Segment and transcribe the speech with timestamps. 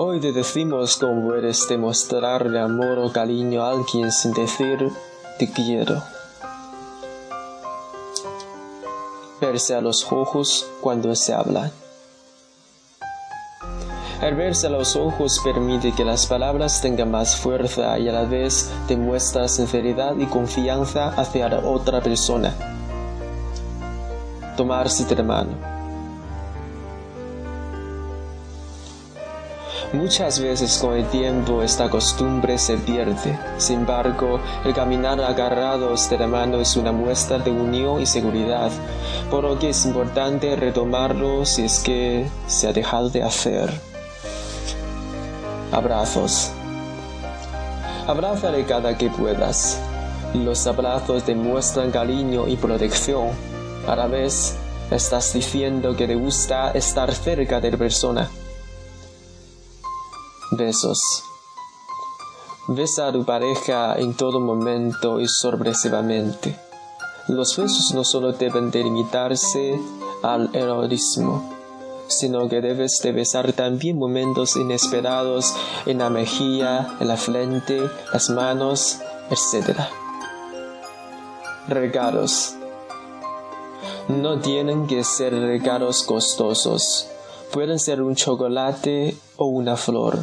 [0.00, 4.92] Hoy te decimos cómo puedes demostrarle amor o cariño a alguien sin decir
[5.40, 6.00] te quiero.
[9.40, 11.72] Verse a los ojos cuando se habla.
[14.22, 18.22] El verse a los ojos permite que las palabras tengan más fuerza y a la
[18.22, 22.54] vez demuestra sinceridad y confianza hacia la otra persona.
[24.56, 25.77] Tomarse de la mano.
[29.92, 33.38] Muchas veces con el tiempo esta costumbre se pierde.
[33.56, 38.70] Sin embargo, el caminar agarrados de la mano es una muestra de unión y seguridad,
[39.30, 43.72] por lo que es importante retomarlo si es que se ha dejado de hacer.
[45.72, 46.50] Abrazos.
[48.06, 49.80] Abrázale cada que puedas.
[50.34, 53.30] Los abrazos demuestran cariño y protección.
[53.86, 54.54] A la vez,
[54.90, 58.30] estás diciendo que te gusta estar cerca de la persona.
[60.50, 60.98] Besos.
[62.68, 66.58] Besa a tu pareja en todo momento y sorpresivamente.
[67.28, 69.78] Los besos no solo deben limitarse
[70.22, 71.52] al erotismo,
[72.06, 75.52] sino que debes de besar también momentos inesperados
[75.84, 79.80] en la mejilla, en la frente, las manos, etc.
[81.68, 82.54] Regalos.
[84.08, 87.06] No tienen que ser regalos costosos.
[87.52, 90.18] Pueden ser un chocolate o una flor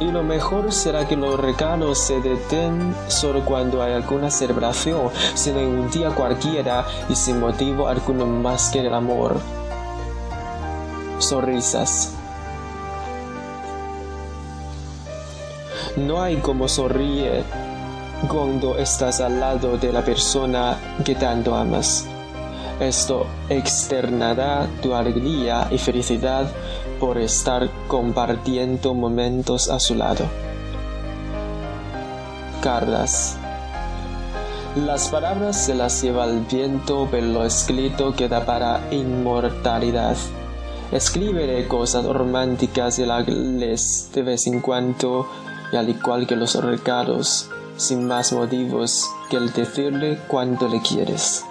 [0.00, 5.58] y lo mejor será que los regalos se deten solo cuando hay alguna celebración, sino
[5.58, 9.40] en un día cualquiera y sin motivo alguno más que el amor.
[11.18, 12.14] Sonrisas.
[15.96, 17.42] No hay como sonríe
[18.28, 22.06] cuando estás al lado de la persona que tanto amas.
[22.80, 26.46] Esto externará tu alegría y felicidad
[27.00, 30.24] por estar compartiendo momentos a su lado.
[32.62, 33.36] Carlas.
[34.76, 40.16] Las palabras se las lleva el viento, pero lo escrito queda para inmortalidad.
[40.92, 45.26] Escríbele cosas románticas y les de vez en cuando,
[45.72, 51.47] y al igual que los regalos, sin más motivos que el decirle cuánto le quieres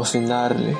[0.00, 0.78] cocinarle.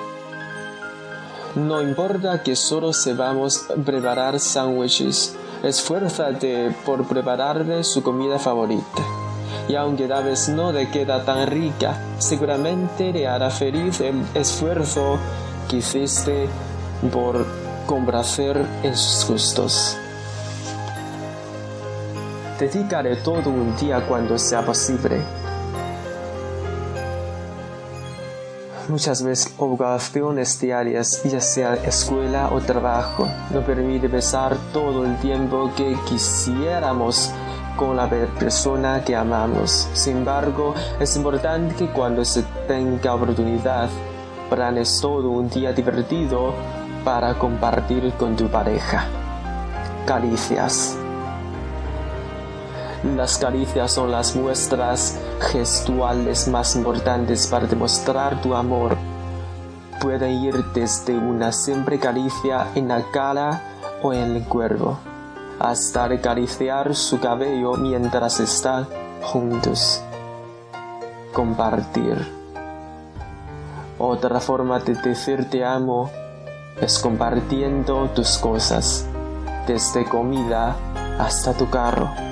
[1.55, 9.03] No importa que solo sepamos preparar sándwiches, esfuérzate por prepararle su comida favorita.
[9.69, 15.19] Y aunque tal vez no le queda tan rica, seguramente le hará feliz el esfuerzo
[15.69, 16.49] que hiciste
[17.13, 17.45] por
[17.85, 19.99] complacer en sus gustos.
[22.59, 25.21] Dedícale todo un día cuando sea posible
[28.89, 35.71] Muchas veces obligaciones diarias, ya sea escuela o trabajo, no permite besar todo el tiempo
[35.77, 37.31] que quisiéramos
[37.77, 39.89] con la persona que amamos.
[39.93, 43.89] Sin embargo, es importante que cuando se tenga oportunidad,
[44.49, 46.53] planes todo un día divertido
[47.05, 49.07] para compartir con tu pareja.
[50.07, 50.97] Caricias.
[53.03, 58.95] Las caricias son las muestras gestuales más importantes para demostrar tu amor.
[60.03, 63.63] Pueden ir desde una simple caricia en la cara
[64.03, 64.99] o en el cuerpo,
[65.59, 68.87] hasta acariciar su cabello mientras están
[69.23, 70.03] juntos.
[71.33, 72.19] Compartir.
[73.99, 76.11] Otra forma de decir te amo
[76.79, 79.07] es compartiendo tus cosas,
[79.67, 80.77] desde comida
[81.19, 82.30] hasta tu carro.